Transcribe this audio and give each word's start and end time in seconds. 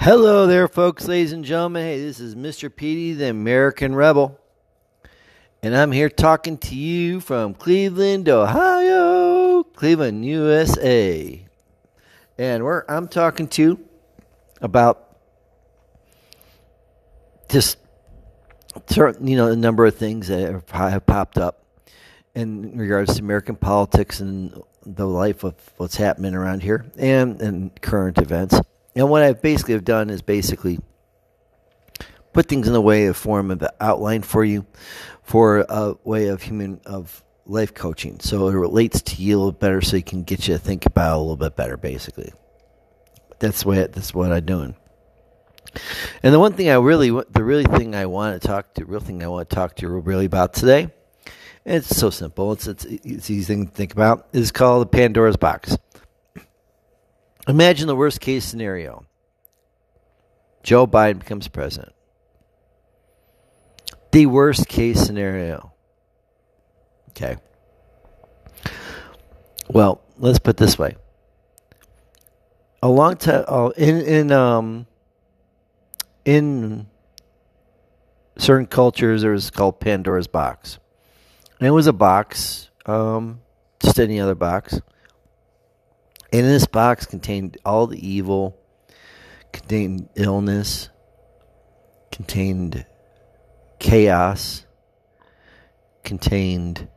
Hello 0.00 0.46
there, 0.46 0.68
folks, 0.68 1.08
ladies 1.08 1.32
and 1.32 1.44
gentlemen. 1.44 1.82
Hey, 1.82 2.00
this 2.00 2.20
is 2.20 2.36
Mr. 2.36 2.74
Petey, 2.74 3.14
the 3.14 3.30
American 3.30 3.96
Rebel. 3.96 4.38
And 5.60 5.76
I'm 5.76 5.90
here 5.90 6.08
talking 6.08 6.56
to 6.56 6.76
you 6.76 7.18
from 7.18 7.52
Cleveland, 7.52 8.28
Ohio, 8.28 9.64
Cleveland, 9.64 10.24
USA. 10.24 11.44
And 12.38 12.62
we're, 12.62 12.84
I'm 12.88 13.08
talking 13.08 13.48
to 13.48 13.84
about 14.62 15.18
just 17.48 17.78
certain, 18.86 19.26
you 19.26 19.36
know, 19.36 19.48
a 19.48 19.56
number 19.56 19.84
of 19.84 19.96
things 19.96 20.28
that 20.28 20.62
have 20.70 21.06
popped 21.06 21.38
up 21.38 21.64
in 22.36 22.78
regards 22.78 23.16
to 23.16 23.20
American 23.20 23.56
politics 23.56 24.20
and 24.20 24.62
the 24.86 25.08
life 25.08 25.42
of 25.42 25.56
what's 25.76 25.96
happening 25.96 26.36
around 26.36 26.62
here 26.62 26.86
and, 26.96 27.42
and 27.42 27.82
current 27.82 28.18
events. 28.18 28.60
And 28.98 29.08
what 29.08 29.22
I've 29.22 29.40
basically 29.40 29.74
have 29.74 29.84
done 29.84 30.10
is 30.10 30.22
basically 30.22 30.80
put 32.32 32.46
things 32.46 32.66
in 32.66 32.72
the 32.72 32.80
way 32.80 33.06
of 33.06 33.16
form 33.16 33.52
of 33.52 33.60
the 33.60 33.72
outline 33.80 34.22
for 34.22 34.44
you 34.44 34.66
for 35.22 35.64
a 35.68 35.94
way 36.02 36.26
of 36.26 36.42
human 36.42 36.80
of 36.84 37.22
life 37.46 37.74
coaching. 37.74 38.18
So 38.18 38.48
it 38.48 38.54
relates 38.54 39.00
to 39.02 39.22
you 39.22 39.36
a 39.36 39.38
little 39.38 39.52
better 39.52 39.80
so 39.82 39.96
you 39.96 40.02
can 40.02 40.24
get 40.24 40.48
you 40.48 40.54
to 40.54 40.58
think 40.58 40.84
about 40.84 41.16
a 41.16 41.20
little 41.20 41.36
bit 41.36 41.54
better 41.54 41.76
basically. 41.76 42.32
That's 43.38 43.64
what 43.64 43.92
that's 43.92 44.12
what 44.12 44.32
I'm 44.32 44.44
doing. 44.44 44.74
And 46.24 46.34
the 46.34 46.40
one 46.40 46.54
thing 46.54 46.68
I 46.68 46.74
really 46.74 47.10
the 47.10 47.44
really 47.44 47.66
thing 47.66 47.94
I 47.94 48.06
want 48.06 48.42
to 48.42 48.48
talk 48.48 48.74
to 48.74 48.84
real 48.84 48.98
thing 48.98 49.22
I 49.22 49.28
want 49.28 49.48
to 49.48 49.54
talk 49.54 49.76
to 49.76 49.82
you 49.82 49.96
really 50.00 50.24
about 50.24 50.54
today 50.54 50.90
it's 51.68 51.96
so 51.96 52.10
simple. 52.10 52.52
It's, 52.52 52.66
it's, 52.66 52.84
it's 52.84 53.30
easy 53.30 53.64
to 53.64 53.70
think 53.70 53.92
about. 53.92 54.28
Is 54.32 54.50
called 54.50 54.82
the 54.82 54.86
Pandora's 54.86 55.36
box. 55.36 55.76
Imagine 57.48 57.86
the 57.86 57.96
worst 57.96 58.20
case 58.20 58.44
scenario 58.44 59.06
Joe 60.62 60.86
Biden 60.86 61.20
becomes 61.20 61.48
president. 61.48 61.94
The 64.12 64.26
worst 64.26 64.68
case 64.68 65.00
scenario. 65.00 65.72
Okay. 67.10 67.36
Well, 69.70 70.02
let's 70.18 70.38
put 70.38 70.58
this 70.58 70.78
way. 70.78 70.96
A 72.82 72.88
long 72.88 73.16
time 73.16 73.44
oh, 73.48 73.70
in 73.70 74.00
in 74.02 74.30
um 74.30 74.86
in 76.24 76.86
certain 78.36 78.66
cultures 78.66 79.24
it 79.24 79.30
was 79.30 79.50
called 79.50 79.80
Pandora's 79.80 80.28
box. 80.28 80.78
And 81.58 81.66
it 81.66 81.72
was 81.72 81.86
a 81.86 81.92
box, 81.92 82.68
um, 82.86 83.40
just 83.80 83.98
any 83.98 84.20
other 84.20 84.34
box. 84.34 84.80
And 86.32 86.44
this 86.44 86.66
box 86.66 87.06
contained 87.06 87.56
all 87.64 87.86
the 87.86 88.06
evil, 88.06 88.58
contained 89.52 90.08
illness, 90.14 90.90
contained 92.12 92.84
chaos, 93.78 94.66
contained 96.04 96.88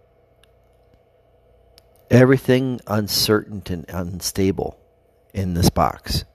everything 2.09 2.81
uncertain 2.87 3.63
and 3.67 3.85
unstable 3.87 4.77
in 5.33 5.53
this 5.53 5.69
box. 5.69 6.25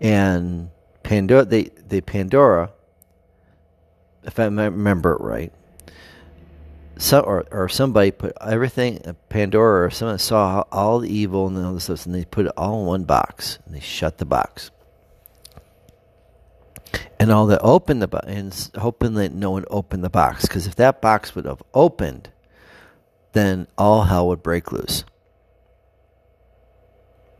And 0.00 0.70
Pandora, 1.02 1.44
they, 1.44 1.64
they 1.64 2.00
Pandora, 2.00 2.70
if 4.22 4.38
I 4.38 4.44
remember 4.44 5.12
it 5.14 5.20
right, 5.20 5.52
so, 6.98 7.20
or, 7.20 7.44
or 7.50 7.68
somebody 7.68 8.10
put 8.10 8.36
everything 8.40 9.00
Pandora 9.28 9.86
or 9.86 9.90
someone 9.90 10.18
saw 10.18 10.64
all 10.70 11.00
the 11.00 11.12
evil 11.12 11.46
and 11.46 11.58
all 11.64 11.74
this 11.74 11.84
stuff, 11.84 12.06
and 12.06 12.14
they 12.14 12.24
put 12.24 12.46
it 12.46 12.52
all 12.56 12.80
in 12.80 12.86
one 12.86 13.04
box 13.04 13.58
and 13.64 13.74
they 13.74 13.80
shut 13.80 14.18
the 14.18 14.24
box. 14.24 14.70
And 17.18 17.32
all 17.32 17.46
that 17.46 17.60
opened 17.62 18.02
the 18.02 18.08
box 18.08 18.26
and 18.28 18.70
hoping 18.76 19.14
that 19.14 19.32
no 19.32 19.50
one 19.50 19.64
opened 19.70 20.04
the 20.04 20.10
box 20.10 20.42
because 20.42 20.66
if 20.66 20.76
that 20.76 21.00
box 21.00 21.34
would 21.34 21.46
have 21.46 21.62
opened, 21.72 22.30
then 23.32 23.66
all 23.76 24.04
hell 24.04 24.28
would 24.28 24.42
break 24.42 24.70
loose. 24.70 25.04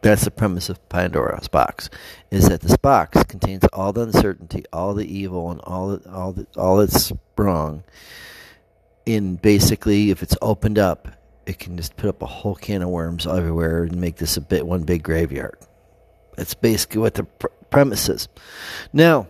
That's 0.03 0.25
the 0.25 0.31
premise 0.31 0.69
of 0.69 0.87
Pandora's 0.91 1.49
box, 1.49 1.89
is 2.31 2.49
that 2.49 2.61
this 2.61 2.77
box 2.77 3.23
contains 3.25 3.65
all 3.73 3.93
the 3.93 4.03
uncertainty, 4.03 4.65
all 4.71 4.93
the 4.93 5.07
evil, 5.07 5.51
and 5.51 5.61
all 5.63 5.97
the, 5.97 6.11
all 6.11 6.33
the, 6.33 6.47
all 6.59 6.77
that's 6.77 7.11
wrong 7.39 7.85
in 9.07 9.37
basically 9.37 10.11
if 10.11 10.23
it's 10.23 10.37
opened 10.41 10.79
up, 10.79 11.09
it 11.47 11.59
can 11.59 11.77
just 11.77 11.97
put 11.97 12.09
up 12.09 12.23
a 12.23 12.27
whole 12.27 12.55
can 12.55 12.83
of 12.83 12.89
worms 12.89 13.27
everywhere 13.27 13.85
and 13.85 13.97
make 13.97 14.17
this 14.17 14.37
a 14.37 14.41
bit 14.41 14.67
one 14.67 14.83
big 14.83 15.03
graveyard. 15.03 15.59
That's 16.37 16.55
basically 16.55 17.01
what 17.01 17.15
the 17.15 17.25
pr- 17.25 17.49
premise 17.71 18.09
is. 18.09 18.29
Now, 18.93 19.29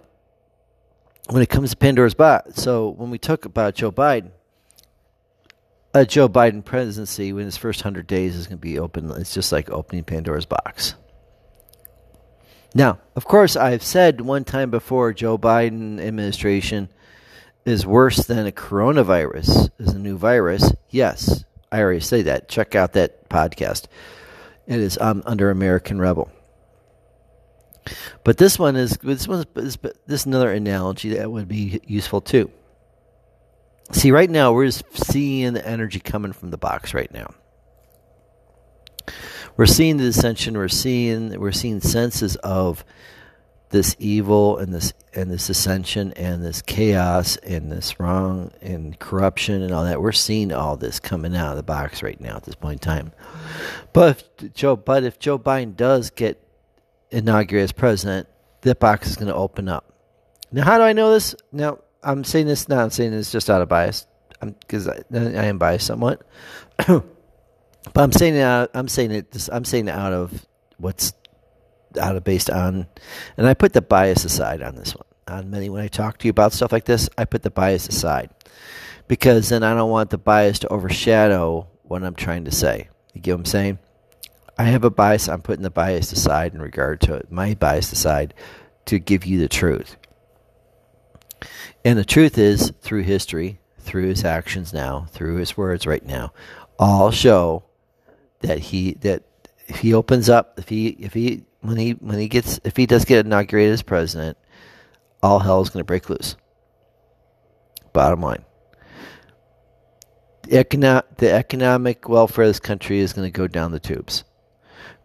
when 1.29 1.43
it 1.43 1.49
comes 1.49 1.71
to 1.71 1.77
Pandora's 1.77 2.15
box, 2.15 2.63
so 2.63 2.91
when 2.91 3.11
we 3.11 3.19
talk 3.19 3.45
about 3.45 3.75
Joe 3.75 3.91
Biden, 3.91 4.31
a 5.93 6.05
Joe 6.05 6.29
Biden 6.29 6.65
presidency 6.65 7.33
when 7.33 7.45
his 7.45 7.57
first 7.57 7.83
hundred 7.83 8.07
days 8.07 8.35
is 8.35 8.47
going 8.47 8.59
to 8.59 8.63
be 8.63 8.79
open. 8.79 9.11
It's 9.13 9.33
just 9.33 9.53
like 9.53 9.71
opening 9.71 10.05
Pandora's 10.05 10.47
box. 10.47 10.95
Now, 12.75 12.99
of 13.15 13.25
course, 13.25 13.55
I've 13.55 13.85
said 13.85 14.21
one 14.21 14.45
time 14.45 14.71
before, 14.71 15.13
Joe 15.13 15.39
Biden 15.39 16.01
administration 16.01 16.89
is 17.65 17.87
worse 17.87 18.27
than 18.27 18.47
a 18.47 18.53
coronavirus, 18.53 19.71
is 19.79 19.95
a 19.95 19.99
new 19.99 20.17
virus, 20.17 20.73
yes, 20.91 21.45
I 21.73 21.81
already 21.81 22.01
say 22.01 22.23
that. 22.23 22.49
Check 22.49 22.75
out 22.75 22.93
that 22.93 23.29
podcast. 23.29 23.87
It 24.67 24.79
is 24.79 24.99
um, 24.99 25.23
under 25.27 25.51
American 25.51 26.01
Rebel. 26.01 26.31
But 28.23 28.39
this 28.39 28.59
one 28.59 28.77
is 28.77 28.97
this 29.03 29.29
one 29.29 29.45
is 29.57 29.77
this 29.77 30.21
is 30.21 30.27
another 30.27 30.53
analogy 30.53 31.11
that 31.15 31.31
would 31.31 31.49
be 31.49 31.81
useful 31.87 32.21
too. 32.21 32.51
See, 33.93 34.11
right 34.11 34.31
now 34.31 34.53
we're 34.53 34.67
just 34.67 34.85
seeing 34.97 35.53
the 35.53 35.67
energy 35.67 36.01
coming 36.01 36.33
from 36.33 36.51
the 36.51 36.57
box 36.57 36.95
right 36.95 37.13
now. 37.13 37.35
We're 39.57 39.67
seeing 39.67 39.99
the 39.99 40.05
dissension. 40.05 40.57
We're 40.57 40.69
seeing 40.69 41.39
we're 41.39 41.53
seeing 41.53 41.81
senses 41.81 42.37
of 42.37 42.85
this 43.75 43.97
evil 43.99 44.57
and 44.59 44.73
this 44.73 44.93
and 45.15 45.29
this 45.29 45.51
ascension 45.51 46.13
and 46.13 46.45
this 46.45 46.63
chaos 46.63 47.37
and 47.39 47.73
this 47.73 47.99
wrong 47.99 48.53
and 48.63 48.97
corruption 49.01 49.63
and 49.63 49.73
all 49.73 49.83
that. 49.83 50.01
We're 50.01 50.13
seeing 50.13 50.53
all 50.53 50.77
this 50.77 51.01
coming 51.01 51.35
out 51.35 51.51
of 51.51 51.57
the 51.57 51.65
box 51.65 52.01
right 52.01 52.21
now 52.21 52.37
at 52.37 52.45
this 52.45 52.55
point 52.55 52.75
in 52.75 52.79
time. 52.79 53.13
But 53.93 54.23
if 54.39 54.55
Joe, 54.55 54.77
but 54.77 55.03
if 55.03 55.19
Joe 55.19 55.41
Biden 55.41 55.75
does 55.75 56.11
get 56.11 56.41
inaugurated 57.11 57.65
as 57.65 57.73
president, 57.73 58.29
that 58.61 58.79
box 58.79 59.09
is 59.09 59.17
going 59.17 59.27
to 59.27 59.35
open 59.35 59.69
up. 59.69 59.93
Now, 60.53 60.63
how 60.63 60.79
do 60.79 60.85
I 60.85 60.93
know 60.93 61.13
this? 61.13 61.35
Now, 61.51 61.81
I'm 62.01 62.23
saying 62.23 62.47
this 62.47 62.69
now. 62.69 62.81
I'm 62.81 62.91
saying 62.91 63.11
this 63.11 63.33
just 63.33 63.51
out 63.51 63.61
of 63.61 63.69
bias, 63.69 64.07
because 64.41 64.87
I, 64.87 65.03
I, 65.13 65.47
am 65.47 65.59
biased 65.59 65.89
somewhat. 65.89 66.23
but 66.87 67.03
I'm 67.97 68.13
saying 68.13 68.37
it. 68.37 68.71
I'm 68.73 68.87
saying 68.87 69.11
it. 69.11 69.49
I'm 69.51 69.65
saying 69.65 69.89
it 69.89 69.95
out 69.97 70.13
of 70.13 70.47
what's 70.77 71.13
out 71.99 72.17
of 72.17 72.25
based 72.25 72.51
on, 72.51 72.87
and 73.37 73.47
I 73.47 73.55
put 73.55 73.73
the 73.73 73.83
bias 73.83 74.25
aside 74.25 74.63
on 74.63 74.77
this 74.77 74.95
one. 74.95 75.07
On 75.27 75.51
many, 75.51 75.71
when 75.71 75.83
I 75.83 75.89
talk 75.89 76.19
to 76.19 76.27
you 76.27 76.31
about 76.31 76.53
stuff 76.53 76.73
like 76.73 76.85
this, 76.85 77.09
I 77.17 77.25
put 77.25 77.43
the 77.43 77.51
bias 77.51 77.89
aside 77.89 78.31
because 79.09 79.49
then 79.49 79.63
I 79.63 79.75
don't 79.75 79.91
want 79.91 80.11
the 80.11 80.19
bias 80.19 80.59
to 80.61 80.69
overshadow 80.69 81.67
what 81.83 82.03
I'm 82.03 82.15
trying 82.15 82.45
to 82.45 82.51
say. 82.51 82.89
You 83.15 83.21
get 83.21 83.33
what 83.33 83.41
I'm 83.41 83.45
saying? 83.47 83.79
I 84.59 84.65
have 84.65 84.85
a 84.85 84.91
bias. 84.91 85.29
I'm 85.29 85.43
putting 85.43 85.63
the 85.63 85.71
bias 85.71 86.13
aside 86.13 86.55
in 86.55 86.61
regard 86.61 87.01
to 87.03 87.15
it, 87.15 87.31
my 87.31 87.55
bias 87.55 87.93
aside 87.93 88.35
to 88.87 88.99
give 88.99 89.25
you 89.25 89.39
the 89.39 89.49
truth. 89.49 89.97
And 91.85 91.99
the 91.99 92.05
truth 92.05 92.39
is, 92.39 92.73
through 92.81 93.03
history, 93.03 93.61
through 93.79 94.09
his 94.09 94.25
actions 94.25 94.73
now, 94.73 95.07
through 95.11 95.37
his 95.37 95.57
words 95.57 95.87
right 95.87 96.05
now, 96.05 96.33
all 96.79 97.11
show 97.11 97.65
that 98.41 98.59
he 98.59 98.95
that 99.01 99.23
if 99.67 99.79
he 99.79 99.95
opens 99.95 100.29
up, 100.29 100.59
if 100.59 100.69
he 100.69 100.89
if 100.89 101.15
he 101.15 101.45
when 101.65 101.79
he 101.79 101.93
when 101.93 102.19
he 102.19 102.29
gets 102.29 102.61
if 102.63 102.77
he 102.77 102.85
does 102.85 103.07
get 103.07 103.25
inaugurated 103.25 103.73
as 103.73 103.83
president, 103.83 104.37
all 105.23 105.39
hell 105.39 105.63
is 105.63 105.71
going 105.71 105.81
to 105.81 105.87
break 105.87 106.11
loose. 106.11 106.37
Bottom 107.93 108.21
line. 108.21 108.45
The, 110.43 110.63
econo- 110.63 111.05
the 111.17 111.33
economic 111.33 112.07
welfare 112.07 112.45
of 112.45 112.51
this 112.51 112.61
country 112.61 112.99
is 112.99 113.15
going 113.15 113.27
to 113.27 113.37
go 113.37 113.47
down 113.47 113.73
the 113.73 113.81
tubes. 113.81 114.25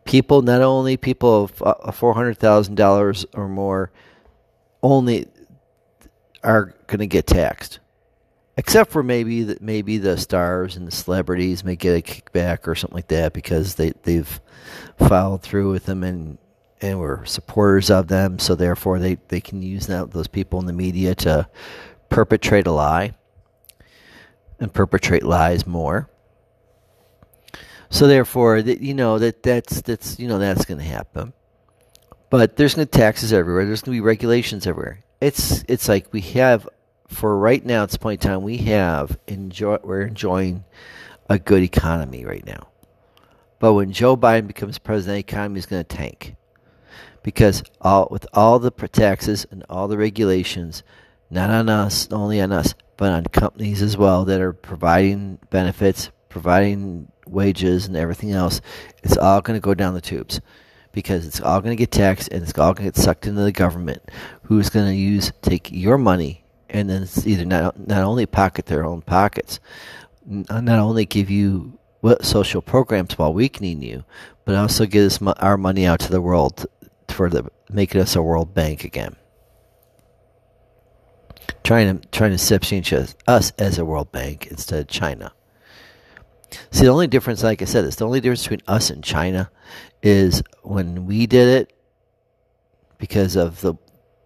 People, 0.03 0.41
not 0.41 0.61
only 0.61 0.97
people 0.97 1.45
of 1.45 1.63
uh, 1.63 1.91
four 1.93 2.13
hundred 2.13 2.37
thousand 2.37 2.75
dollars 2.75 3.25
or 3.33 3.47
more, 3.47 3.91
only 4.83 5.27
are 6.43 6.75
going 6.87 6.99
to 6.99 7.07
get 7.07 7.25
taxed, 7.25 7.79
except 8.57 8.91
for 8.91 9.01
maybe 9.01 9.55
maybe 9.61 9.97
the 9.97 10.17
stars 10.17 10.75
and 10.75 10.85
the 10.85 10.91
celebrities 10.91 11.63
may 11.63 11.77
get 11.77 11.97
a 11.97 12.01
kickback 12.01 12.67
or 12.67 12.75
something 12.75 12.95
like 12.97 13.07
that 13.07 13.31
because 13.31 13.75
they 13.75 13.93
they've 14.03 14.41
followed 15.07 15.41
through 15.41 15.71
with 15.71 15.85
them 15.85 16.03
and 16.03 16.37
and 16.81 16.99
we're 16.99 17.25
supporters 17.25 17.89
of 17.89 18.07
them, 18.07 18.39
so 18.39 18.55
therefore 18.55 18.99
they, 18.99 19.15
they 19.27 19.41
can 19.41 19.61
use 19.61 19.87
that, 19.87 20.11
those 20.11 20.27
people 20.27 20.59
in 20.59 20.65
the 20.65 20.73
media 20.73 21.15
to 21.15 21.47
perpetrate 22.09 22.67
a 22.67 22.71
lie 22.71 23.13
and 24.59 24.73
perpetrate 24.73 25.23
lies 25.23 25.65
more. 25.65 26.09
So 27.89 28.07
therefore, 28.07 28.61
that 28.61 28.81
you 28.81 28.93
know 28.93 29.17
that 29.17 29.41
that's 29.41 29.81
that's 29.81 30.19
you 30.19 30.27
know 30.27 30.37
that's 30.37 30.65
going 30.65 30.77
to 30.77 30.83
happen. 30.83 31.33
But 32.29 32.55
there's 32.55 32.75
going 32.75 32.87
to 32.87 32.91
be 32.91 33.01
taxes 33.01 33.33
everywhere. 33.33 33.65
There's 33.65 33.81
going 33.81 33.95
to 33.95 34.01
be 34.01 34.05
regulations 34.05 34.67
everywhere. 34.67 35.03
It's 35.19 35.63
it's 35.67 35.89
like 35.89 36.13
we 36.13 36.21
have 36.21 36.69
for 37.07 37.35
right 37.37 37.65
now 37.65 37.83
at 37.83 37.89
this 37.89 37.97
point 37.97 38.23
in 38.23 38.29
time 38.29 38.43
we 38.43 38.57
have 38.57 39.17
enjoy 39.27 39.77
we're 39.83 40.03
enjoying 40.03 40.63
a 41.29 41.39
good 41.39 41.63
economy 41.63 42.25
right 42.25 42.45
now. 42.45 42.67
But 43.57 43.73
when 43.73 43.91
Joe 43.91 44.15
Biden 44.15 44.47
becomes 44.47 44.77
president, 44.77 45.15
the 45.15 45.33
economy 45.33 45.59
is 45.59 45.65
going 45.65 45.83
to 45.83 45.95
tank 45.97 46.35
because 47.29 47.61
all 47.79 48.07
with 48.09 48.25
all 48.33 48.57
the 48.57 48.71
taxes 48.71 49.45
and 49.51 49.63
all 49.69 49.87
the 49.87 49.99
regulations, 49.99 50.81
not 51.29 51.51
on 51.51 51.69
us, 51.69 52.11
only 52.11 52.41
on 52.41 52.51
us, 52.51 52.73
but 52.97 53.11
on 53.11 53.23
companies 53.25 53.83
as 53.83 53.95
well 53.95 54.25
that 54.25 54.41
are 54.41 54.51
providing 54.51 55.37
benefits, 55.51 56.09
providing 56.27 57.11
wages, 57.27 57.85
and 57.85 57.95
everything 57.95 58.31
else, 58.31 58.61
it's 59.03 59.15
all 59.15 59.41
going 59.41 59.55
to 59.55 59.63
go 59.63 59.75
down 59.75 59.93
the 59.93 60.01
tubes 60.01 60.41
because 60.91 61.27
it's 61.27 61.39
all 61.39 61.61
going 61.61 61.77
to 61.77 61.79
get 61.79 61.91
taxed 61.91 62.29
and 62.31 62.41
it's 62.41 62.57
all 62.57 62.73
going 62.73 62.89
to 62.89 62.97
get 62.97 63.03
sucked 63.03 63.27
into 63.27 63.41
the 63.41 63.51
government, 63.51 64.01
who's 64.45 64.71
going 64.71 64.87
to 64.87 64.95
use 64.95 65.31
take 65.43 65.71
your 65.71 65.99
money 65.99 66.43
and 66.67 66.89
then 66.89 67.03
it's 67.03 67.27
either 67.27 67.45
not 67.45 67.87
not 67.87 68.03
only 68.03 68.25
pocket 68.25 68.65
their 68.65 68.83
own 68.83 69.03
pockets, 69.03 69.59
uh, 70.49 70.61
not 70.61 70.79
only 70.79 71.05
give 71.05 71.29
you 71.29 71.77
what 72.01 72.25
social 72.25 72.63
programs 72.63 73.19
while 73.19 73.33
weakening 73.35 73.83
you, 73.83 74.03
but 74.45 74.55
also 74.55 74.87
give 74.87 75.05
us 75.05 75.21
our 75.21 75.57
money 75.57 75.85
out 75.85 75.99
to 75.99 76.11
the 76.11 76.21
world 76.21 76.65
for 77.19 77.29
the 77.29 77.43
making 77.69 77.99
us 77.99 78.15
a 78.15 78.21
world 78.21 78.53
bank 78.53 78.85
again. 78.85 79.13
Trying 81.65 81.99
to 81.99 82.07
trying 82.07 82.31
to 82.31 82.37
substantiate 82.37 83.13
us 83.27 83.51
as 83.59 83.77
a 83.77 83.83
world 83.83 84.09
bank 84.13 84.47
instead 84.47 84.79
of 84.79 84.87
China. 84.87 85.33
See, 86.71 86.85
the 86.85 86.91
only 86.91 87.07
difference, 87.07 87.43
like 87.43 87.61
I 87.61 87.65
said, 87.65 87.83
is 87.83 87.97
the 87.97 88.05
only 88.05 88.21
difference 88.21 88.43
between 88.43 88.61
us 88.69 88.89
and 88.89 89.03
China 89.03 89.51
is 90.01 90.41
when 90.63 91.07
we 91.07 91.27
did 91.27 91.49
it 91.49 91.73
because 92.99 93.35
of 93.35 93.59
the 93.59 93.73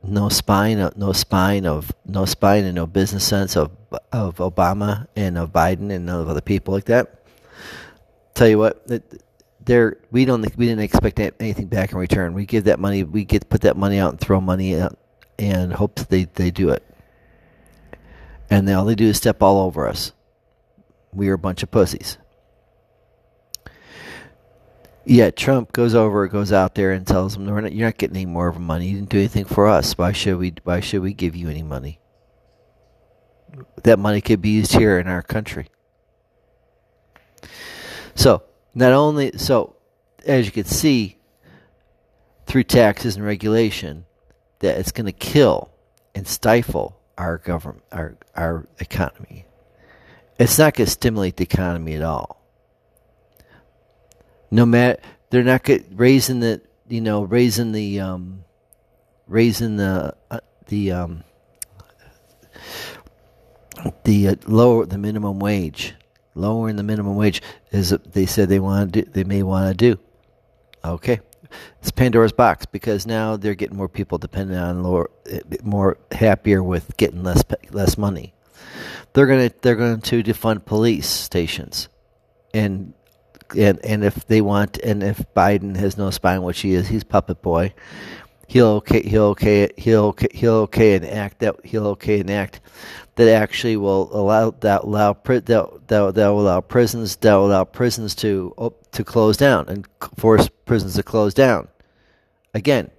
no 0.04 0.30
spine, 0.30 0.78
uh, 0.78 0.92
no 0.96 1.14
spine 1.14 1.66
of 1.66 1.92
no 2.06 2.26
spine 2.26 2.64
and 2.64 2.76
no 2.76 2.86
business 2.86 3.24
sense 3.24 3.58
of 3.58 3.72
of 4.12 4.36
Obama 4.36 5.08
and 5.16 5.40
of 5.40 5.52
Biden 5.52 5.92
and 5.92 6.08
of 6.12 6.30
other 6.30 6.42
people 6.42 6.76
like 6.76 6.86
that. 6.86 7.26
Tell 8.36 8.50
you 8.50 8.60
what, 8.60 8.86
there 9.66 9.98
we 10.12 10.26
don't 10.26 10.42
we 10.58 10.66
didn't 10.66 10.84
expect 10.84 11.20
anything 11.20 11.68
back 11.68 11.92
in 11.92 11.98
return. 11.98 12.34
We 12.34 12.46
give 12.46 12.66
that 12.66 12.80
money, 12.80 13.04
we 13.04 13.26
get 13.26 13.50
put 13.50 13.62
that 13.62 13.78
money 13.78 14.00
out 14.00 14.12
and 14.12 14.20
throw 14.20 14.42
money 14.42 14.80
out 14.80 14.98
and 15.40 15.74
hope 15.74 15.96
they 15.96 16.26
they 16.26 16.52
do 16.52 16.70
it. 16.70 16.84
And 18.50 18.68
they, 18.68 18.74
all 18.74 18.86
they 18.86 18.96
do 18.96 19.08
is 19.08 19.18
step 19.18 19.42
all 19.42 19.66
over 19.66 19.88
us. 19.88 20.12
We 21.12 21.30
are 21.30 21.34
a 21.34 21.40
bunch 21.40 21.64
of 21.64 21.72
pussies. 21.72 22.18
Yeah, 25.06 25.32
Trump 25.32 25.74
goes 25.74 25.96
over, 25.96 26.28
goes 26.28 26.54
out 26.54 26.76
there, 26.76 26.92
and 26.92 27.06
tells 27.06 27.34
them, 27.34 27.48
"You're 27.48 27.62
not 27.62 27.98
getting 27.98 28.16
any 28.16 28.26
more 28.26 28.48
of 28.48 28.60
money. 28.60 28.88
You 28.88 28.96
didn't 28.96 29.10
do 29.10 29.18
anything 29.18 29.46
for 29.46 29.68
us. 29.68 29.98
Why 29.98 30.12
should 30.12 30.38
we? 30.38 30.54
Why 30.64 30.80
should 30.80 31.02
we 31.02 31.14
give 31.14 31.36
you 31.36 31.50
any 31.50 31.64
money? 31.64 32.00
That 33.84 34.00
money 34.00 34.22
could 34.22 34.42
be 34.42 34.50
used 34.50 34.74
here 34.74 35.00
in 35.00 35.08
our 35.08 35.22
country." 35.22 35.68
So, 38.16 38.44
not 38.74 38.94
only 38.94 39.38
so, 39.38 39.76
as 40.26 40.46
you 40.46 40.52
can 40.52 40.66
see, 40.66 41.18
through 42.46 42.64
taxes 42.64 43.16
and 43.16 43.26
regulation, 43.26 44.06
that 44.60 44.78
it's 44.78 44.92
going 44.92 45.06
to 45.06 45.12
kill 45.12 45.72
and 46.16 46.28
stifle 46.28 47.00
our 47.18 47.38
government, 47.38 47.84
our 47.92 48.18
our 48.36 48.68
economy. 48.80 49.46
It's 50.40 50.58
not 50.58 50.74
going 50.74 50.86
to 50.86 50.92
stimulate 50.92 51.38
the 51.38 51.44
economy 51.44 51.96
at 51.96 52.02
all 52.02 52.44
no 54.54 54.68
matter 54.68 55.00
they're 55.32 55.44
not 55.44 55.64
get, 55.64 55.84
raising 55.92 56.40
the 56.40 56.62
you 56.88 57.02
know 57.02 57.24
raising 57.24 57.72
the 57.72 58.00
um, 58.00 58.46
raising 59.28 59.78
the 59.78 60.16
uh, 60.30 60.40
the 60.68 60.92
um, 60.92 61.24
the 64.04 64.28
uh, 64.28 64.36
lower 64.46 64.86
the 64.86 65.00
minimum 65.00 65.40
wage 65.40 65.96
lowering 66.36 66.76
the 66.76 66.84
minimum 66.84 67.16
wage 67.16 67.42
is 67.72 67.92
they 68.12 68.26
said 68.26 68.50
they 68.50 68.60
want 68.60 68.94
to 68.94 69.02
do, 69.02 69.12
they 69.12 69.24
may 69.24 69.44
want 69.44 69.70
to 69.70 69.96
do. 69.96 70.00
Okay. 70.84 71.20
It's 71.80 71.92
Pandora's 71.92 72.32
box 72.32 72.66
because 72.66 73.06
now 73.06 73.38
they're 73.38 73.56
getting 73.56 73.78
more 73.78 73.90
people 73.90 74.18
dependent 74.18 74.60
on 74.60 74.82
lower 74.84 75.12
eh, 75.30 75.40
more 75.64 75.98
happier 76.12 76.64
with 76.64 76.98
getting 76.98 77.24
less 77.24 77.44
less 77.72 77.98
money. 77.98 78.34
They're 79.14 79.28
going 79.28 79.50
to 79.50 79.56
they're 79.62 79.76
going 79.76 80.02
to 80.02 80.24
defund 80.24 80.66
police 80.66 81.08
stations. 81.08 81.90
And 82.54 82.94
and 83.58 83.84
and 83.86 84.04
if 84.04 84.26
they 84.26 84.42
want, 84.42 84.78
and 84.80 85.04
if 85.04 85.24
Biden 85.36 85.76
has 85.76 85.98
no 85.98 86.10
spine, 86.10 86.44
which 86.44 86.62
he 86.62 86.74
is, 86.74 86.88
he's 86.88 87.04
puppet 87.04 87.42
boy. 87.42 87.74
He'll 88.48 88.68
okay, 88.68 89.02
he'll 89.02 89.24
okay, 89.24 89.70
he'll 89.78 90.06
okay, 90.06 90.28
he'll 90.34 90.54
okay 90.56 90.96
an 90.96 91.06
act 91.06 91.40
that 91.40 91.56
he'll 91.64 91.88
okay 91.88 92.20
an 92.20 92.30
act 92.30 92.60
that 93.16 93.28
actually 93.30 93.78
will 93.78 94.10
allow 94.16 94.52
that 94.52 94.84
allow 94.84 95.14
that 95.14 95.48
that, 95.48 95.80
that 95.88 96.28
will 96.28 96.42
allow 96.42 96.62
prisons 96.62 97.16
that 97.18 97.36
will 97.36 97.48
allow 97.48 97.64
prisons 97.64 98.16
to 98.16 98.54
to 98.92 99.04
close 99.04 99.38
down 99.38 99.68
and 99.70 99.88
force 100.18 100.50
prisons 100.66 100.96
to 100.96 101.04
close 101.04 101.34
down. 101.34 101.68
Again, 102.54 102.92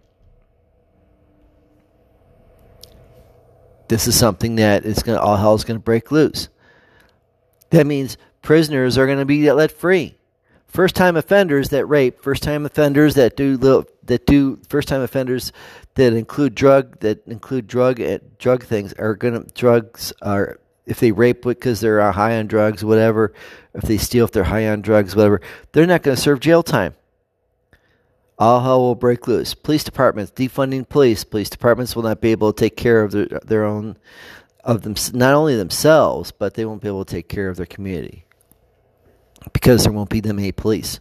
this 3.88 4.08
is 4.08 4.18
something 4.18 4.56
that 4.56 4.84
is 4.84 5.02
going 5.02 5.18
to 5.18 5.22
all 5.22 5.36
hell's 5.36 5.64
going 5.64 5.78
to 5.78 5.84
break 5.84 6.10
loose. 6.10 6.48
That 7.70 7.86
means 7.86 8.16
prisoners 8.40 8.96
are 8.96 9.06
going 9.06 9.18
to 9.18 9.24
be 9.24 9.50
let 9.52 9.72
free 9.72 10.16
first 10.74 10.96
time 10.96 11.16
offenders 11.16 11.68
that 11.68 11.86
rape, 11.86 12.20
first 12.20 12.42
time 12.42 12.66
offenders 12.66 13.14
that 13.14 13.36
do 13.36 13.56
that 14.06 14.26
do 14.26 14.58
first 14.68 14.88
time 14.88 15.00
offenders 15.00 15.52
that 15.94 16.12
include 16.12 16.54
drug 16.54 17.00
that 17.00 17.26
include 17.26 17.66
drug 17.66 18.00
uh, 18.00 18.18
drug 18.38 18.64
things 18.64 18.92
are 18.94 19.14
gonna 19.14 19.44
drugs 19.54 20.12
are 20.22 20.58
if 20.86 21.00
they 21.00 21.12
rape 21.12 21.42
because 21.42 21.80
they're 21.80 22.12
high 22.12 22.36
on 22.36 22.46
drugs, 22.46 22.84
whatever. 22.84 23.32
If 23.74 23.82
they 23.82 23.98
steal, 23.98 24.24
if 24.26 24.32
they're 24.32 24.44
high 24.44 24.68
on 24.68 24.82
drugs, 24.82 25.16
whatever, 25.16 25.40
they're 25.72 25.86
not 25.86 26.02
going 26.02 26.16
to 26.16 26.22
serve 26.22 26.40
jail 26.40 26.62
time. 26.62 26.94
All 28.38 28.60
hell 28.60 28.80
will 28.80 28.94
break 28.94 29.28
loose. 29.28 29.54
Police 29.54 29.84
departments 29.84 30.32
defunding 30.32 30.88
police. 30.88 31.24
Police 31.24 31.50
departments 31.50 31.94
will 31.94 32.02
not 32.02 32.20
be 32.20 32.32
able 32.32 32.52
to 32.52 32.60
take 32.60 32.76
care 32.76 33.02
of 33.02 33.12
their 33.12 33.26
their 33.44 33.64
own 33.64 33.96
of 34.64 34.82
them, 34.82 34.96
not 35.12 35.34
only 35.34 35.56
themselves, 35.56 36.32
but 36.32 36.54
they 36.54 36.64
won't 36.64 36.82
be 36.82 36.88
able 36.88 37.04
to 37.04 37.14
take 37.14 37.28
care 37.28 37.48
of 37.48 37.56
their 37.56 37.66
community 37.66 38.24
because 39.52 39.84
there 39.84 39.92
won't 39.92 40.10
be 40.10 40.20
that 40.20 40.34
many 40.34 40.50
police. 40.50 40.98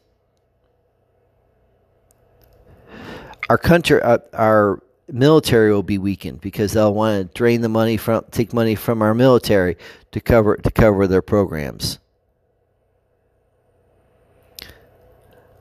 Our 3.53 3.59
country, 3.59 4.01
uh, 4.01 4.17
our 4.33 4.81
military 5.07 5.71
will 5.71 5.83
be 5.83 5.99
weakened 5.99 6.41
because 6.41 6.73
they'll 6.73 6.91
want 6.91 7.27
to 7.27 7.37
drain 7.37 7.61
the 7.61 7.69
money 7.69 7.97
from, 7.97 8.25
take 8.31 8.51
money 8.51 8.73
from 8.73 9.03
our 9.03 9.13
military 9.13 9.77
to 10.11 10.19
cover 10.19 10.57
to 10.57 10.71
cover 10.71 11.05
their 11.05 11.21
programs. 11.21 11.99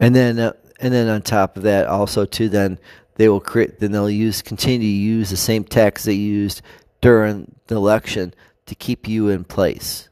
And 0.01 0.17
then, 0.17 0.39
uh, 0.39 0.55
and 0.81 0.95
then 0.95 1.07
on 1.11 1.21
top 1.21 1.59
of 1.59 1.65
that, 1.65 1.87
also 1.87 2.25
too, 2.25 2.49
then 2.49 2.79
they 3.17 3.29
will 3.29 3.41
create, 3.41 3.79
then 3.79 3.93
they'll 3.93 4.09
use 4.09 4.41
continue 4.41 4.79
to 4.79 4.87
use 4.87 5.29
the 5.29 5.37
same 5.37 5.63
tax 5.63 6.05
they 6.05 6.15
used 6.15 6.63
during 7.03 7.55
the 7.67 7.77
election 7.77 8.33
to 8.65 8.75
keep 8.75 9.07
you 9.07 9.29
in 9.29 9.45
place 9.45 10.09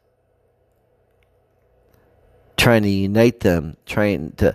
trying 2.59 2.83
to 2.83 2.91
unite 2.91 3.41
them, 3.41 3.79
trying 3.87 4.33
to 4.33 4.55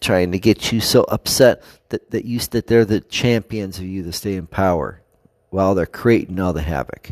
trying 0.00 0.32
to 0.32 0.38
get 0.38 0.72
you 0.72 0.80
so 0.80 1.02
upset 1.04 1.62
that, 1.88 2.10
that 2.10 2.24
you 2.24 2.38
that 2.38 2.66
they're 2.66 2.84
the 2.84 3.00
champions 3.00 3.78
of 3.78 3.84
you 3.84 4.02
to 4.04 4.12
stay 4.12 4.34
in 4.34 4.46
power 4.46 5.02
while 5.50 5.74
they're 5.74 5.86
creating 5.86 6.38
all 6.38 6.52
the 6.52 6.62
havoc. 6.62 7.10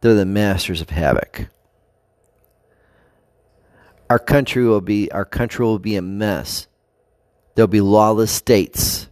They're 0.00 0.14
the 0.14 0.26
masters 0.26 0.80
of 0.80 0.90
havoc. 0.90 1.48
Our 4.10 4.18
country 4.18 4.64
will 4.64 4.80
be 4.80 5.10
our 5.12 5.24
country 5.24 5.64
will 5.64 5.78
be 5.78 5.96
a 5.96 6.02
mess. 6.02 6.66
There'll 7.54 7.68
be 7.68 7.80
lawless 7.80 8.30
states. 8.30 9.08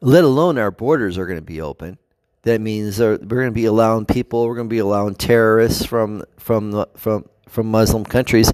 Let 0.00 0.24
alone 0.24 0.58
our 0.58 0.70
borders 0.70 1.18
are 1.18 1.26
going 1.26 1.38
to 1.38 1.44
be 1.44 1.60
open. 1.60 1.98
That 2.42 2.60
means 2.60 2.98
we're 2.98 3.18
going 3.18 3.46
to 3.46 3.52
be 3.52 3.66
allowing 3.66 4.06
people. 4.06 4.46
We're 4.46 4.56
going 4.56 4.68
to 4.68 4.72
be 4.72 4.78
allowing 4.78 5.14
terrorists 5.14 5.84
from 5.84 6.24
from 6.38 6.86
from 6.96 7.28
from 7.48 7.66
Muslim 7.70 8.04
countries 8.04 8.50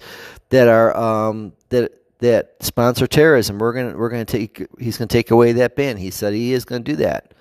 that 0.51 0.69
are 0.69 0.97
um, 0.97 1.53
that 1.71 1.93
that 2.19 2.57
sponsor 2.61 3.07
terrorism. 3.07 3.59
We're 3.59 3.73
gonna 3.73 3.97
we're 3.97 4.11
gonna 4.11 4.25
take 4.25 4.67
he's 4.79 4.99
gonna 4.99 5.09
take 5.09 5.31
away 5.31 5.53
that 5.53 5.77
ban. 5.77 5.97
He 5.97 6.11
said 6.11 6.35
he 6.35 6.53
is 6.53 6.65
gonna 6.65 6.81
do 6.81 6.97
that. 6.97 7.35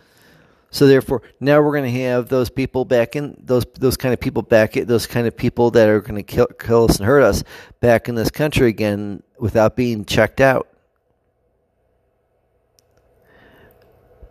So 0.69 0.85
therefore, 0.85 1.21
now 1.39 1.61
we're 1.61 1.71
going 1.71 1.91
to 1.91 2.01
have 2.01 2.27
those 2.27 2.49
people 2.49 2.83
back 2.83 3.15
in 3.15 3.35
those 3.39 3.65
those 3.79 3.95
kind 3.95 4.13
of 4.13 4.19
people 4.19 4.41
back 4.41 4.73
those 4.73 5.07
kind 5.07 5.25
of 5.25 5.35
people 5.35 5.71
that 5.71 5.87
are 5.87 6.01
going 6.01 6.15
to 6.15 6.23
kill, 6.23 6.47
kill 6.59 6.85
us 6.85 6.97
and 6.97 7.05
hurt 7.05 7.23
us 7.23 7.43
back 7.79 8.09
in 8.09 8.15
this 8.15 8.29
country 8.29 8.67
again 8.67 9.23
without 9.39 9.75
being 9.75 10.03
checked 10.03 10.41
out. 10.41 10.67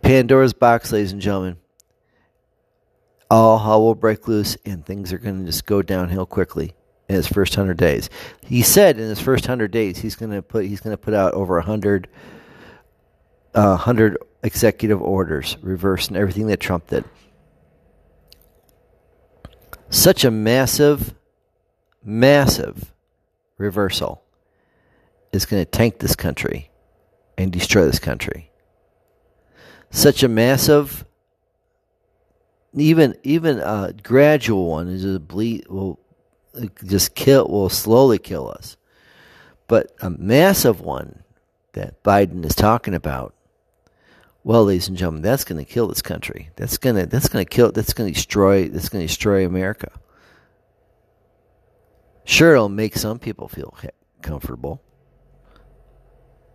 Pandora's 0.01 0.53
box, 0.53 0.91
ladies 0.91 1.11
and 1.11 1.21
gentlemen. 1.21 1.57
All 3.29 3.57
hell 3.57 3.81
will 3.81 3.95
break 3.95 4.27
loose, 4.27 4.55
and 4.63 4.85
things 4.85 5.11
are 5.11 5.17
going 5.17 5.39
to 5.39 5.45
just 5.45 5.65
go 5.65 5.81
downhill 5.81 6.25
quickly 6.25 6.73
in 7.09 7.15
his 7.15 7.27
first 7.27 7.55
hundred 7.55 7.77
days. 7.77 8.09
He 8.45 8.61
said 8.61 8.97
in 8.97 9.07
his 9.07 9.19
first 9.19 9.45
hundred 9.45 9.71
days 9.71 9.99
he's 9.99 10.15
going 10.15 10.31
to 10.31 10.41
put 10.41 10.65
he's 10.65 10.81
going 10.81 10.93
to 10.93 11.01
put 11.01 11.13
out 11.13 11.33
over 11.33 11.57
a 11.57 11.63
hundred 11.63 12.09
uh, 13.53 13.75
hundred 13.75 14.17
executive 14.43 15.01
orders, 15.01 15.57
reversing 15.61 16.15
everything 16.15 16.47
that 16.47 16.59
Trump 16.59 16.87
did. 16.87 17.05
Such 19.89 20.25
a 20.25 20.31
massive, 20.31 21.13
massive 22.03 22.93
reversal 23.57 24.21
is 25.31 25.45
going 25.45 25.63
to 25.63 25.69
tank 25.69 25.99
this 25.99 26.15
country 26.15 26.69
and 27.37 27.51
destroy 27.51 27.85
this 27.85 27.99
country. 27.99 28.51
Such 29.89 30.23
a 30.23 30.27
massive, 30.27 31.05
even 32.73 33.15
even 33.23 33.59
a 33.59 33.93
gradual 34.03 34.67
one 34.67 34.89
is 34.89 35.05
a 35.05 35.19
bleed 35.19 35.67
will 35.69 35.99
just 36.85 37.15
kill 37.15 37.47
will 37.47 37.69
slowly 37.69 38.17
kill 38.17 38.49
us. 38.49 38.77
But 39.67 39.91
a 40.01 40.09
massive 40.09 40.81
one 40.81 41.23
that 41.73 42.01
Biden 42.03 42.45
is 42.45 42.55
talking 42.55 42.93
about, 42.93 43.35
well, 44.43 44.65
ladies 44.65 44.87
and 44.87 44.97
gentlemen, 44.97 45.21
that's 45.21 45.43
going 45.43 45.63
to 45.63 45.69
kill 45.69 45.87
this 45.87 46.01
country. 46.01 46.49
That's 46.55 46.77
going 46.77 46.95
to 46.95 47.05
that's 47.05 47.27
going 47.27 47.45
to 47.45 47.49
kill. 47.49 47.71
That's 47.71 47.93
going 47.93 48.09
to 48.09 48.13
destroy. 48.13 48.69
That's 48.69 48.89
going 48.89 49.01
to 49.01 49.07
destroy 49.07 49.45
America. 49.45 49.91
Sure, 52.23 52.53
it'll 52.53 52.69
make 52.69 52.97
some 52.97 53.19
people 53.19 53.47
feel 53.47 53.73
comfortable, 54.21 54.81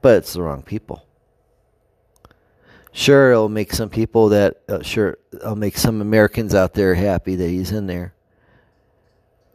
but 0.02 0.16
it's 0.18 0.34
the 0.34 0.42
wrong 0.42 0.62
people. 0.62 1.06
Sure, 2.92 3.32
it'll 3.32 3.48
make 3.48 3.72
some 3.72 3.88
people 3.88 4.28
that 4.28 4.60
uh, 4.68 4.82
sure 4.82 5.16
it'll 5.32 5.56
make 5.56 5.78
some 5.78 6.02
Americans 6.02 6.54
out 6.54 6.74
there 6.74 6.94
happy 6.94 7.36
that 7.36 7.48
he's 7.48 7.72
in 7.72 7.86
there, 7.86 8.14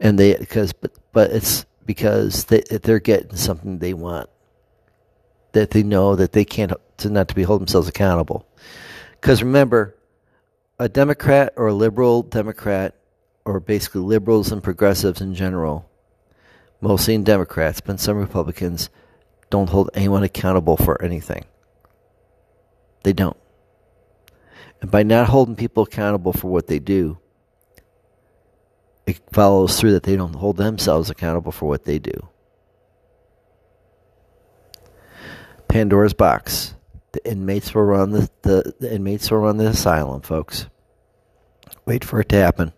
and 0.00 0.18
they 0.18 0.36
because 0.36 0.72
but 0.72 0.92
but 1.12 1.30
it's 1.30 1.66
because 1.86 2.44
they 2.44 2.60
they're 2.82 3.00
getting 3.00 3.36
something 3.36 3.78
they 3.78 3.94
want 3.94 4.28
that 5.52 5.70
they 5.70 5.82
know 5.82 6.14
that 6.14 6.32
they 6.32 6.44
can't 6.44 6.72
to 6.98 7.08
not 7.08 7.28
to 7.28 7.34
be 7.34 7.42
hold 7.42 7.60
themselves 7.60 7.88
accountable. 7.88 8.46
Because 9.20 9.42
remember, 9.42 9.96
a 10.78 10.88
Democrat 10.88 11.52
or 11.56 11.68
a 11.68 11.74
liberal 11.74 12.22
Democrat, 12.22 12.94
or 13.44 13.60
basically 13.60 14.02
liberals 14.02 14.52
and 14.52 14.62
progressives 14.62 15.20
in 15.20 15.34
general, 15.34 15.90
mostly 16.80 17.14
in 17.14 17.24
Democrats, 17.24 17.80
but 17.80 17.98
some 17.98 18.16
Republicans, 18.16 18.90
don't 19.50 19.70
hold 19.70 19.90
anyone 19.94 20.22
accountable 20.22 20.76
for 20.76 21.02
anything. 21.02 21.44
They 23.02 23.12
don't. 23.12 23.36
And 24.80 24.90
by 24.90 25.02
not 25.02 25.28
holding 25.28 25.56
people 25.56 25.84
accountable 25.84 26.32
for 26.32 26.48
what 26.48 26.66
they 26.66 26.78
do, 26.78 27.18
it 29.08 29.20
follows 29.32 29.80
through 29.80 29.92
that 29.92 30.02
they 30.02 30.16
don't 30.16 30.34
hold 30.34 30.58
themselves 30.58 31.08
accountable 31.08 31.50
for 31.50 31.66
what 31.66 31.84
they 31.84 31.98
do. 31.98 32.28
Pandora's 35.66 36.12
box. 36.12 36.74
The 37.12 37.30
inmates 37.30 37.74
will 37.74 37.84
run 37.84 38.10
the, 38.10 38.30
the, 38.42 38.74
the 38.80 38.94
inmates 38.94 39.30
will 39.30 39.38
run 39.38 39.56
the 39.56 39.68
asylum, 39.68 40.20
folks. 40.20 40.66
Wait 41.86 42.04
for 42.04 42.20
it 42.20 42.28
to 42.28 42.36
happen. 42.36 42.74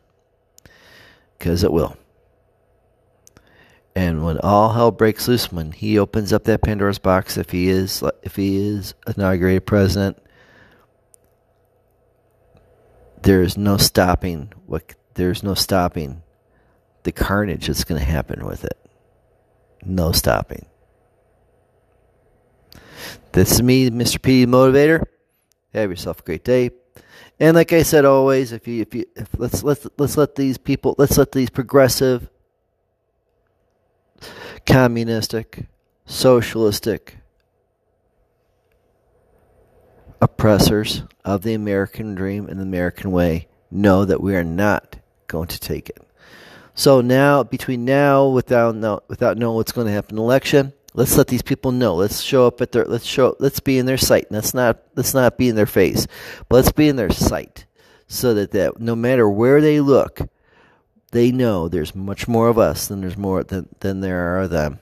Because 1.36 1.64
it 1.64 1.72
will. 1.72 1.96
And 3.96 4.24
when 4.24 4.38
all 4.38 4.72
hell 4.72 4.92
breaks 4.92 5.26
loose, 5.26 5.50
when 5.50 5.72
he 5.72 5.98
opens 5.98 6.32
up 6.32 6.44
that 6.44 6.62
Pandora's 6.62 7.00
box, 7.00 7.36
if 7.36 7.50
he 7.50 7.68
is 7.68 8.04
if 8.22 8.36
he 8.36 8.56
is 8.56 8.94
inaugurated 9.04 9.66
president, 9.66 10.16
there 13.22 13.42
is 13.42 13.58
no 13.58 13.78
stopping 13.78 14.52
what 14.66 14.94
there's 15.14 15.42
no 15.42 15.54
stopping 15.54 16.22
the 17.02 17.12
carnage 17.12 17.66
that's 17.66 17.84
going 17.84 17.98
to 17.98 18.04
happen 18.04 18.44
with 18.44 18.64
it. 18.64 18.78
No 19.84 20.12
stopping. 20.12 20.66
This 23.32 23.52
is 23.52 23.62
me, 23.62 23.88
Mr. 23.90 24.20
P 24.20 24.44
Motivator. 24.46 25.04
Have 25.72 25.90
yourself 25.90 26.20
a 26.20 26.22
great 26.22 26.44
day. 26.44 26.70
And 27.38 27.54
like 27.54 27.72
I 27.72 27.82
said 27.82 28.04
always, 28.04 28.52
if 28.52 28.68
you 28.68 28.82
if 28.82 28.94
you 28.94 29.06
if 29.16 29.28
let's 29.38 29.62
let's 29.62 29.86
let's 29.96 30.16
let 30.16 30.34
these 30.34 30.58
people 30.58 30.94
let's 30.98 31.16
let 31.16 31.32
these 31.32 31.48
progressive 31.48 32.28
communistic, 34.66 35.66
socialistic 36.04 37.16
oppressors 40.20 41.04
of 41.24 41.42
the 41.42 41.54
American 41.54 42.14
dream 42.14 42.46
and 42.46 42.58
the 42.58 42.64
American 42.64 43.10
way 43.10 43.48
know 43.70 44.04
that 44.04 44.20
we 44.20 44.34
are 44.36 44.44
not 44.44 44.99
going 45.30 45.48
to 45.48 45.60
take 45.60 45.88
it. 45.88 46.02
So 46.74 47.00
now, 47.00 47.42
between 47.42 47.84
now, 47.84 48.28
without 48.28 49.08
without 49.08 49.38
knowing 49.38 49.56
what's 49.56 49.72
going 49.72 49.86
to 49.86 49.92
happen 49.92 50.12
in 50.12 50.16
the 50.16 50.22
election, 50.22 50.72
let's 50.94 51.16
let 51.16 51.28
these 51.28 51.42
people 51.42 51.72
know. 51.72 51.94
Let's 51.94 52.20
show 52.20 52.46
up 52.46 52.60
at 52.60 52.72
their 52.72 52.84
let's 52.84 53.06
show 53.06 53.36
let's 53.38 53.60
be 53.60 53.78
in 53.78 53.86
their 53.86 53.96
sight. 53.96 54.26
Let's 54.30 54.54
not 54.54 54.78
let's 54.94 55.14
not 55.14 55.38
be 55.38 55.48
in 55.48 55.56
their 55.56 55.66
face, 55.66 56.06
but 56.48 56.56
let's 56.56 56.72
be 56.72 56.88
in 56.88 56.96
their 56.96 57.10
sight, 57.10 57.66
so 58.06 58.34
that 58.34 58.52
that 58.52 58.80
no 58.80 58.94
matter 58.94 59.28
where 59.28 59.60
they 59.60 59.80
look, 59.80 60.20
they 61.12 61.32
know 61.32 61.68
there's 61.68 61.94
much 61.94 62.28
more 62.28 62.48
of 62.48 62.58
us 62.58 62.86
than 62.86 63.00
there's 63.00 63.16
more 63.16 63.42
than 63.44 63.68
than 63.80 64.00
there 64.00 64.38
are 64.38 64.48
them. 64.48 64.80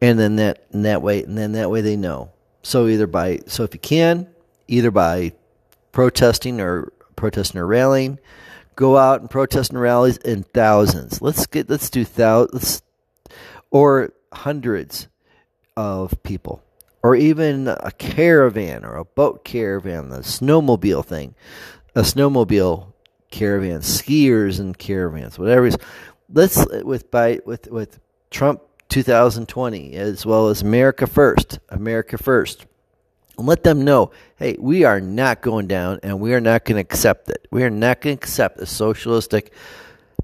And 0.00 0.18
then 0.18 0.36
that 0.36 0.66
and 0.72 0.84
that 0.84 1.02
way 1.02 1.22
and 1.22 1.38
then 1.38 1.52
that 1.52 1.70
way 1.70 1.80
they 1.80 1.96
know. 1.96 2.32
So 2.62 2.88
either 2.88 3.06
by 3.06 3.40
so 3.46 3.62
if 3.64 3.74
you 3.74 3.80
can, 3.80 4.28
either 4.66 4.90
by 4.90 5.32
protesting 5.92 6.60
or 6.60 6.92
protesting 7.16 7.60
or 7.60 7.66
rallying, 7.66 8.18
go 8.76 8.96
out 8.96 9.20
and 9.20 9.30
protest 9.30 9.70
and 9.70 9.80
rallies 9.80 10.16
in 10.18 10.42
thousands. 10.42 11.20
Let's 11.22 11.46
get 11.46 11.68
let's 11.68 11.90
do 11.90 12.04
thousands 12.04 12.82
or 13.70 14.12
hundreds 14.32 15.08
of 15.76 16.22
people. 16.22 16.62
Or 17.02 17.16
even 17.16 17.66
a 17.66 17.90
caravan 17.98 18.84
or 18.84 18.96
a 18.96 19.04
boat 19.04 19.44
caravan, 19.44 20.10
the 20.10 20.18
snowmobile 20.18 21.04
thing. 21.04 21.34
A 21.96 22.02
snowmobile 22.02 22.92
caravan, 23.30 23.80
skiers 23.80 24.60
and 24.60 24.78
caravans, 24.78 25.38
whatever 25.38 25.66
it 25.66 25.74
is. 25.74 25.78
Let's 26.32 26.64
with 26.84 27.10
by 27.10 27.40
with 27.44 27.68
with 27.70 27.98
Trump 28.30 28.62
2020 28.88 29.94
as 29.94 30.24
well 30.24 30.48
as 30.48 30.62
America 30.62 31.06
First, 31.06 31.58
America 31.68 32.16
First. 32.16 32.66
And 33.42 33.48
let 33.48 33.64
them 33.64 33.82
know, 33.82 34.12
hey, 34.36 34.54
we 34.56 34.84
are 34.84 35.00
not 35.00 35.42
going 35.42 35.66
down 35.66 35.98
and 36.04 36.20
we 36.20 36.32
are 36.32 36.40
not 36.40 36.64
going 36.64 36.76
to 36.76 36.80
accept 36.80 37.28
it. 37.28 37.48
We 37.50 37.64
are 37.64 37.70
not 37.70 38.00
going 38.00 38.16
to 38.16 38.20
accept 38.20 38.60
a 38.60 38.66
socialistic, 38.66 39.52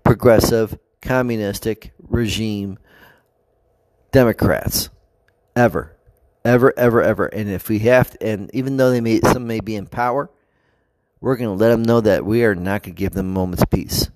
progressive, 0.05 0.79
communistic 1.03 1.91
regime 1.99 2.79
Democrats 4.13 4.91
ever. 5.57 5.97
Ever, 6.45 6.73
ever, 6.79 7.03
ever. 7.03 7.27
And 7.27 7.49
if 7.49 7.69
we 7.69 7.81
have 7.81 8.11
to, 8.13 8.25
and 8.25 8.55
even 8.55 8.77
though 8.77 8.93
they 8.93 9.01
may 9.01 9.19
some 9.19 9.49
may 9.49 9.59
be 9.59 9.75
in 9.75 9.89
power, 9.89 10.31
we're 11.21 11.37
going 11.37 11.51
to 11.51 11.61
let 11.61 11.71
them 11.71 11.83
know 11.83 12.01
that 12.01 12.25
we 12.25 12.45
are 12.45 12.55
not 12.55 12.85
going 12.85 12.95
to 12.95 13.01
give 13.01 13.15
them 13.15 13.27
a 13.27 13.33
moment's 13.33 13.65
peace. 13.65 14.13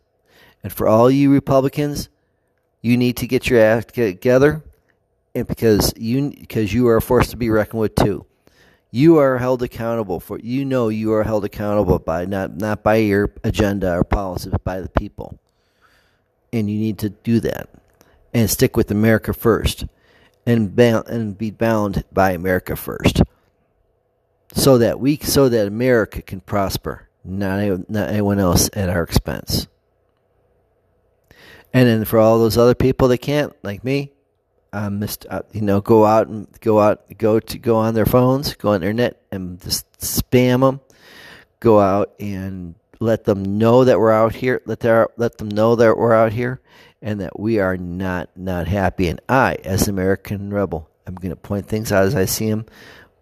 And 0.63 0.73
for 0.73 0.87
all 0.87 1.11
you 1.11 1.33
Republicans, 1.33 2.09
you 2.81 2.97
need 2.97 3.17
to 3.17 3.27
get 3.27 3.51
your 3.51 3.61
act 3.61 3.97
together, 3.97 4.63
and 5.35 5.49
because 5.49 5.93
you 5.97 6.31
because 6.31 6.73
you 6.73 6.87
are 6.87 6.99
a 6.99 7.03
force 7.03 7.31
to 7.31 7.37
be 7.37 7.51
reckoned 7.51 7.81
with 7.81 7.97
too. 7.97 8.27
You 8.93 9.19
are 9.19 9.39
held 9.39 9.63
accountable 9.63 10.21
for. 10.21 10.39
You 10.39 10.65
know 10.65 10.89
you 10.89 11.13
are 11.15 11.25
held 11.25 11.45
accountable 11.45 11.99
by 11.99 12.27
not 12.27 12.59
not 12.59 12.85
by 12.85 12.97
your 12.97 13.33
agenda 13.43 13.93
or 13.93 14.05
policy, 14.05 14.51
but 14.51 14.63
by 14.63 14.81
the 14.81 14.89
people. 14.89 15.41
And 16.53 16.71
you 16.71 16.79
need 16.79 16.99
to 16.99 17.09
do 17.09 17.41
that, 17.41 17.71
and 18.33 18.49
stick 18.49 18.77
with 18.77 18.91
America 18.91 19.33
first, 19.33 19.87
and 20.47 20.79
and 20.79 21.37
be 21.37 21.51
bound 21.51 22.05
by 22.13 22.33
America 22.33 22.77
first 22.77 23.23
so 24.55 24.79
that 24.79 25.01
we 25.01 25.17
so 25.19 25.49
that 25.49 25.67
America 25.67 26.23
can 26.23 26.41
prosper, 26.41 27.09
not 27.25 27.89
not 27.91 28.11
anyone 28.11 28.39
else 28.39 28.69
at 28.75 28.89
our 28.89 29.03
expense. 29.03 29.67
And 31.75 31.89
then 31.89 32.05
for 32.05 32.19
all 32.19 32.39
those 32.39 32.59
other 32.59 32.75
people 32.75 33.09
that 33.09 33.19
can't, 33.19 33.55
like 33.63 33.83
me, 33.83 34.13
um, 34.73 34.99
missed, 34.99 35.27
uh, 35.29 35.43
you 35.53 35.61
know, 35.61 35.81
go 35.81 36.05
out 36.05 36.29
and 36.29 36.49
go 36.61 36.81
out, 36.81 37.03
go 37.19 37.41
to 37.41 37.59
go 37.59 37.77
on 37.77 37.95
their 37.95 38.07
phones, 38.07 38.55
go 38.55 38.71
on 38.71 38.81
the 38.81 38.87
internet, 38.87 39.21
and 39.31 39.61
just 39.61 39.91
spam 39.99 40.61
them. 40.61 40.81
Go 41.61 41.79
out 41.81 42.15
and 42.19 42.75
let 42.99 43.25
them 43.25 43.59
know 43.59 43.85
that 43.85 43.99
we're 43.99 44.13
out 44.13 44.35
here. 44.35 44.63
Let 44.67 44.81
their 44.81 45.09
let 45.17 45.39
them 45.39 45.49
know 45.49 45.77
that 45.77 45.97
we're 45.97 46.15
out 46.15 46.33
here, 46.33 46.61
and 47.01 47.21
that 47.21 47.39
we 47.39 47.59
are 47.61 47.77
not 47.77 48.31
not 48.37 48.67
happy. 48.67 49.09
And 49.09 49.21
I, 49.29 49.57
as 49.65 49.89
an 49.89 49.95
American 49.95 50.53
rebel, 50.53 50.89
I'm 51.07 51.15
going 51.15 51.31
to 51.31 51.37
point 51.37 51.67
things 51.67 51.93
out 51.93 52.05
as 52.05 52.15
I 52.15 52.25
see 52.25 52.51
them 52.51 52.67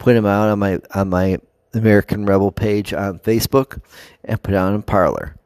put 0.00 0.14
them 0.14 0.26
out 0.26 0.48
on 0.48 0.58
my 0.58 0.80
on 0.92 1.10
my 1.10 1.38
American 1.72 2.26
Rebel 2.26 2.50
page 2.50 2.92
on 2.92 3.20
Facebook 3.20 3.80
and 4.24 4.42
put 4.42 4.54
on 4.54 4.74
in 4.74 4.82
Parler. 4.82 5.36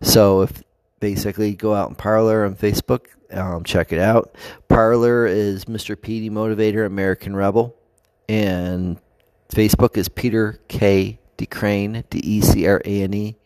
So 0.00 0.42
if 0.42 0.62
basically 1.00 1.54
go 1.56 1.74
out 1.74 1.88
in 1.88 1.96
Parler 1.96 2.44
on 2.44 2.54
Facebook, 2.54 3.06
um, 3.32 3.64
check 3.64 3.92
it 3.92 3.98
out. 3.98 4.34
Parler 4.68 5.26
is 5.26 5.66
Mr. 5.66 5.96
PD 5.96 6.30
Motivator 6.30 6.86
American 6.86 7.34
Rebel, 7.34 7.76
and 8.28 8.98
Facebook 9.50 9.96
is 9.96 10.08
Peter 10.08 10.60
K. 10.68 11.18
DeCrane 11.38 12.04
D 12.08 12.18
E 12.18 12.40
C 12.40 12.66
R 12.68 12.80
A 12.84 13.02
N 13.02 13.14
E, 13.14 13.36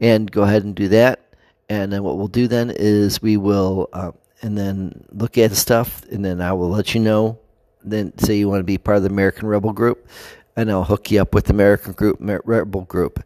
and 0.00 0.30
go 0.30 0.42
ahead 0.42 0.64
and 0.64 0.74
do 0.74 0.88
that. 0.88 1.20
And 1.68 1.92
then 1.92 2.02
what 2.02 2.18
we'll 2.18 2.28
do 2.28 2.48
then 2.48 2.72
is 2.74 3.22
we 3.22 3.36
will, 3.36 3.88
uh, 3.92 4.12
and 4.40 4.58
then 4.58 5.04
look 5.12 5.38
at 5.38 5.50
the 5.50 5.56
stuff, 5.56 6.02
and 6.10 6.24
then 6.24 6.40
I 6.40 6.52
will 6.52 6.68
let 6.68 6.94
you 6.94 7.00
know 7.00 7.38
then 7.84 8.16
say 8.18 8.36
you 8.36 8.48
want 8.48 8.60
to 8.60 8.64
be 8.64 8.78
part 8.78 8.98
of 8.98 9.02
the 9.02 9.10
American 9.10 9.48
Rebel 9.48 9.72
group, 9.72 10.08
and 10.56 10.70
I'll 10.70 10.84
hook 10.84 11.10
you 11.10 11.20
up 11.20 11.34
with 11.34 11.50
American 11.50 11.92
Group, 11.92 12.18
Rebel 12.20 12.82
Group. 12.82 13.24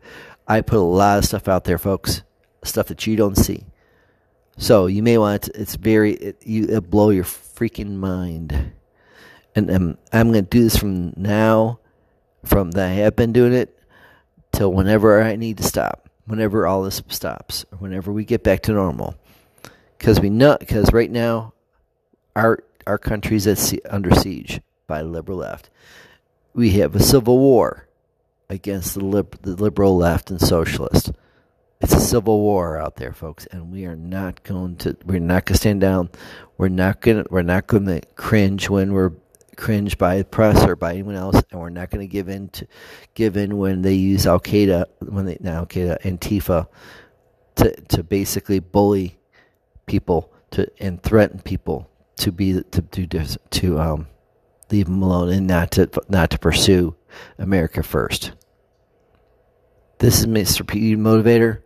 I 0.49 0.61
put 0.61 0.79
a 0.79 0.81
lot 0.81 1.19
of 1.19 1.25
stuff 1.25 1.49
out 1.49 1.65
there, 1.65 1.79
folks, 1.79 2.23
stuff 2.65 2.87
that 2.89 3.07
you 3.07 3.17
don't 3.17 3.37
see. 3.37 3.65
So 4.57 4.87
you 4.87 5.03
may 5.03 5.19
want 5.19 5.43
to, 5.43 5.61
it's 5.61 5.77
very, 5.77 6.13
it, 6.15 6.43
you, 6.47 6.65
it'll 6.65 6.81
blow 6.81 7.11
your 7.11 7.25
freaking 7.25 7.97
mind. 7.97 8.73
And 9.55 9.71
um, 9.71 9.99
I'm 10.13 10.33
going 10.33 10.45
to 10.45 10.51
do 10.51 10.63
this 10.63 10.77
from 10.77 11.13
now, 11.17 11.79
from 12.45 12.73
that 12.73 12.89
I 12.89 12.93
have 12.95 13.17
been 13.17 13.33
doing 13.33 13.53
it, 13.53 13.79
till 14.53 14.73
whenever 14.73 15.23
I 15.23 15.37
need 15.37 15.59
to 15.59 15.63
stop, 15.63 16.09
whenever 16.27 16.67
all 16.67 16.83
this 16.83 17.03
stops, 17.09 17.65
or 17.73 17.79
whenever 17.79 18.13
we 18.13 18.25
get 18.25 18.43
back 18.43 18.63
to 18.63 18.73
normal. 18.73 19.15
Because 19.99 20.21
we 20.21 20.31
know, 20.31 20.57
because 20.59 20.93
right 20.93 21.11
now, 21.11 21.55
our 22.35 22.63
our 22.87 22.99
country's 22.99 23.47
at 23.47 23.73
under 23.91 24.15
siege 24.15 24.61
by 24.87 25.03
the 25.03 25.09
liberal 25.09 25.39
left. 25.39 25.71
We 26.55 26.73
have 26.73 26.95
a 26.95 27.03
civil 27.03 27.39
war 27.39 27.89
against 28.49 28.95
the, 28.95 29.05
lib- 29.05 29.43
the 29.43 29.57
liberal 29.57 29.97
left 29.97 30.31
and 30.31 30.41
socialist. 30.41 31.13
It's 31.81 31.93
a 31.93 32.01
civil 32.01 32.41
war 32.41 32.79
out 32.79 32.97
there, 32.97 33.13
folks, 33.13 33.47
and 33.47 33.71
we 33.71 33.85
are 33.85 33.97
not 33.97 34.43
going 34.45 34.77
to. 34.77 34.97
We're 35.05 35.21
not 35.21 35.45
going 35.45 35.55
to 35.55 35.59
stand 35.59 35.81
down. 35.83 36.11
We're 36.57 36.69
not 36.69 37.03
going. 37.03 37.23
to 37.23 37.29
We're 37.31 37.43
not 37.43 37.67
going 37.67 37.85
to 37.87 38.01
cringe 38.15 38.71
when 38.71 38.93
we're 38.95 39.13
cringed 39.57 39.99
by 39.99 40.19
the 40.19 40.25
press 40.25 40.65
or 40.65 40.75
by 40.75 40.93
anyone 40.95 41.17
else, 41.17 41.43
and 41.51 41.61
we're 41.61 41.69
not 41.69 41.91
going 41.91 42.07
to 42.07 42.11
give 42.11 42.29
in 42.29 42.49
to 42.51 42.67
give 43.15 43.37
in 43.37 43.59
when 43.59 43.83
they 43.83 43.93
use 43.93 44.27
Al 44.27 44.41
Qaeda, 44.41 44.87
when 45.01 45.27
they 45.27 45.37
now 45.41 45.59
Al 45.59 45.67
Qaeda, 45.67 46.01
Antifa, 46.01 46.67
to 47.57 47.73
to 47.89 48.03
basically 48.03 48.59
bully 48.59 49.19
people 49.85 50.33
to 50.53 50.71
and 50.81 51.03
threaten 51.03 51.41
people 51.41 51.91
to 52.17 52.33
be 52.33 52.63
to 52.63 52.81
do 52.81 53.07
to, 53.07 53.39
to 53.51 53.79
um 53.79 54.07
leave 54.71 54.87
them 54.87 55.03
alone 55.03 55.29
and 55.31 55.47
not 55.47 55.73
to 55.73 55.91
not 56.09 56.31
to 56.31 56.39
pursue 56.39 56.97
America 57.39 57.83
first. 57.83 58.33
This 59.99 60.21
is 60.21 60.27
Mr. 60.27 60.67
P 60.67 60.95
Motivator. 60.97 61.61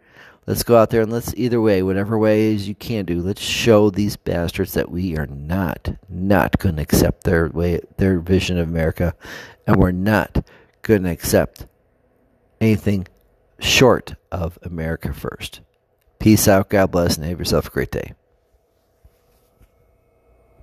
Let's 0.50 0.64
go 0.64 0.76
out 0.76 0.90
there 0.90 1.02
and 1.02 1.12
let's 1.12 1.32
either 1.36 1.60
way, 1.60 1.80
whatever 1.84 2.18
ways 2.18 2.66
you 2.66 2.74
can 2.74 3.04
do, 3.04 3.20
let's 3.20 3.40
show 3.40 3.88
these 3.88 4.16
bastards 4.16 4.72
that 4.72 4.90
we 4.90 5.16
are 5.16 5.28
not 5.28 5.94
not 6.08 6.58
going 6.58 6.74
to 6.74 6.82
accept 6.82 7.22
their 7.22 7.46
way 7.50 7.78
their 7.98 8.18
vision 8.18 8.58
of 8.58 8.68
America 8.68 9.14
and 9.64 9.76
we're 9.76 9.92
not 9.92 10.44
going 10.82 11.04
to 11.04 11.10
accept 11.10 11.66
anything 12.60 13.06
short 13.60 14.16
of 14.32 14.58
America 14.64 15.12
first. 15.12 15.60
Peace 16.18 16.48
out. 16.48 16.68
God 16.68 16.90
bless 16.90 17.16
and 17.16 17.24
have 17.26 17.38
yourself 17.38 17.68
a 17.68 17.70
great 17.70 17.92
day. 17.92 18.14